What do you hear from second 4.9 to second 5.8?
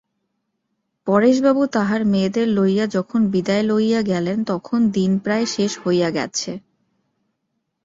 দিন প্রায় শেষ